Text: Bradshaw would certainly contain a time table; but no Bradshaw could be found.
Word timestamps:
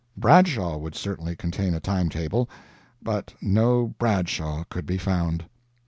Bradshaw 0.17 0.77
would 0.79 0.95
certainly 0.95 1.35
contain 1.35 1.75
a 1.75 1.79
time 1.79 2.09
table; 2.09 2.49
but 3.03 3.35
no 3.39 3.93
Bradshaw 3.99 4.63
could 4.67 4.87
be 4.87 4.97
found. 4.97 5.45